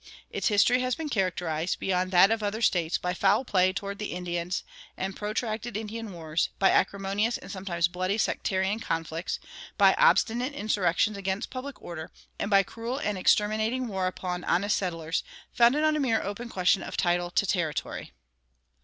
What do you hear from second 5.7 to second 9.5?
Indian wars, by acrimonious and sometimes bloody sectarian conflicts,